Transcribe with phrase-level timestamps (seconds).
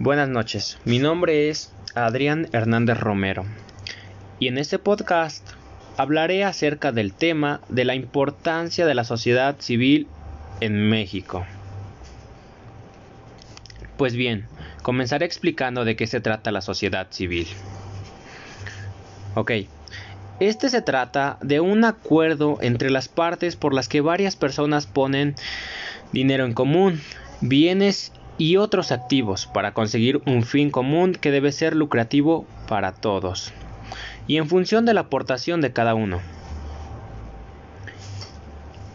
[0.00, 3.44] Buenas noches, mi nombre es Adrián Hernández Romero
[4.40, 5.48] y en este podcast
[5.96, 10.08] hablaré acerca del tema de la importancia de la sociedad civil
[10.60, 11.46] en México.
[13.96, 14.48] Pues bien,
[14.82, 17.46] comenzaré explicando de qué se trata la sociedad civil.
[19.36, 19.52] Ok,
[20.40, 25.36] este se trata de un acuerdo entre las partes por las que varias personas ponen
[26.10, 27.00] dinero en común,
[27.40, 33.52] bienes y otros activos para conseguir un fin común que debe ser lucrativo para todos
[34.26, 36.20] y en función de la aportación de cada uno.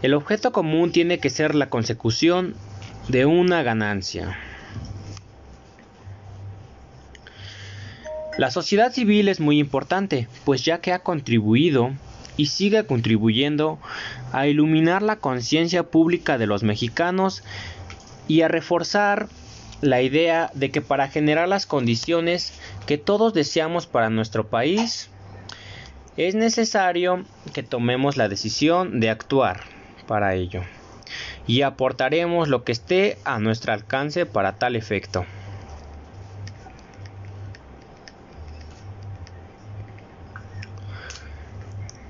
[0.02, 2.54] El objeto común tiene que ser la consecución
[3.08, 4.38] de una ganancia.
[8.38, 11.92] La sociedad civil es muy importante, pues ya que ha contribuido
[12.38, 13.78] y sigue contribuyendo
[14.32, 17.42] a iluminar la conciencia pública de los mexicanos
[18.28, 19.28] y a reforzar
[19.80, 25.10] la idea de que para generar las condiciones que todos deseamos para nuestro país,
[26.16, 29.62] es necesario que tomemos la decisión de actuar
[30.06, 30.62] para ello
[31.46, 35.24] y aportaremos lo que esté a nuestro alcance para tal efecto.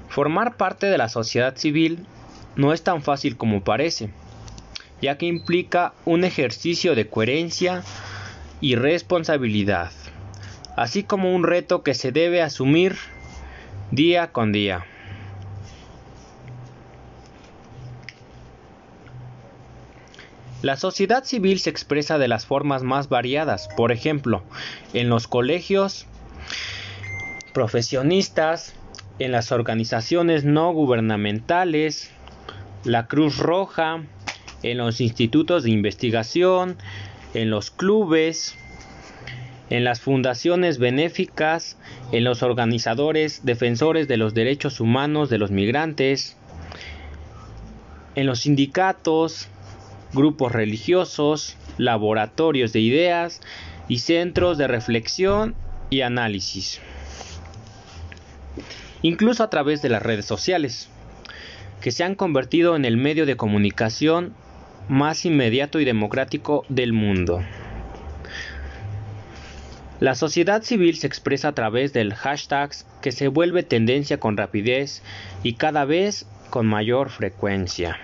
[0.08, 2.04] Formar parte de la sociedad civil
[2.56, 4.10] no es tan fácil como parece,
[5.00, 7.82] ya que implica un ejercicio de coherencia
[8.60, 9.90] y responsabilidad,
[10.76, 12.96] así como un reto que se debe asumir
[13.90, 14.84] día con día.
[20.62, 24.42] La sociedad civil se expresa de las formas más variadas, por ejemplo,
[24.92, 26.06] en los colegios,
[27.54, 28.74] profesionistas,
[29.18, 32.10] en las organizaciones no gubernamentales,
[32.84, 34.02] la Cruz Roja,
[34.62, 36.76] en los institutos de investigación,
[37.34, 38.56] en los clubes,
[39.70, 41.76] en las fundaciones benéficas,
[42.12, 46.36] en los organizadores defensores de los derechos humanos de los migrantes,
[48.16, 49.48] en los sindicatos,
[50.12, 53.40] grupos religiosos, laboratorios de ideas
[53.88, 55.54] y centros de reflexión
[55.88, 56.80] y análisis.
[59.02, 60.88] Incluso a través de las redes sociales,
[61.80, 64.34] que se han convertido en el medio de comunicación
[64.90, 67.42] más inmediato y democrático del mundo.
[70.00, 75.02] La sociedad civil se expresa a través del hashtag que se vuelve tendencia con rapidez
[75.44, 77.98] y cada vez con mayor frecuencia.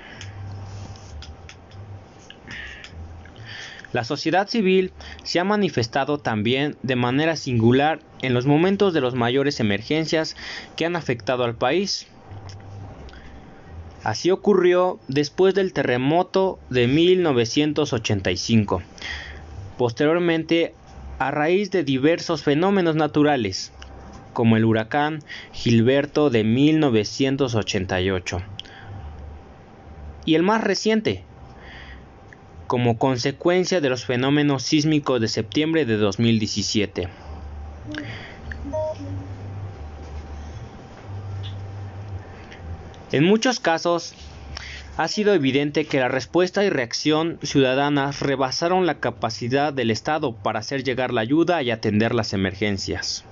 [3.92, 4.92] La sociedad civil
[5.24, 10.36] se ha manifestado también de manera singular en los momentos de las mayores emergencias
[10.76, 12.06] que han afectado al país.
[14.06, 18.80] Así ocurrió después del terremoto de 1985.
[19.76, 20.74] Posteriormente,
[21.18, 23.72] a raíz de diversos fenómenos naturales,
[24.32, 28.42] como el huracán Gilberto de 1988.
[30.24, 31.24] Y el más reciente,
[32.68, 37.08] como consecuencia de los fenómenos sísmicos de septiembre de 2017.
[43.16, 44.12] En muchos casos,
[44.98, 50.58] ha sido evidente que la respuesta y reacción ciudadanas rebasaron la capacidad del Estado para
[50.58, 53.24] hacer llegar la ayuda y atender las emergencias.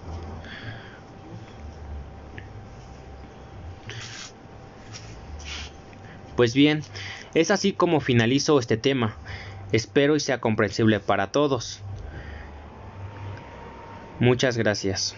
[6.34, 6.80] Pues bien,
[7.34, 9.18] es así como finalizo este tema.
[9.70, 11.82] Espero y sea comprensible para todos.
[14.18, 15.14] Muchas gracias.